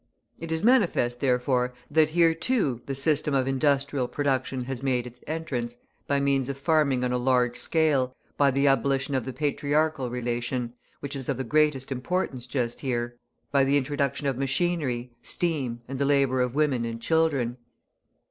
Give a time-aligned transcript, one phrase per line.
[0.39, 5.23] It is manifest, therefore, that here, too, the system of industrial production has made its
[5.27, 5.77] entrance,
[6.07, 10.73] by means of farming on a large scale, by the abolition of the patriarchal relation,
[11.01, 13.19] which is of the greatest importance just here,
[13.51, 17.57] by the introduction of machinery, steam, and the labour of women and children.